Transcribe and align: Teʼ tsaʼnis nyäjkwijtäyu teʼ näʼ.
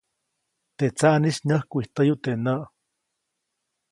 Teʼ 0.77 0.93
tsaʼnis 0.97 1.37
nyäjkwijtäyu 1.47 2.15
teʼ 2.23 2.35
näʼ. 2.45 2.61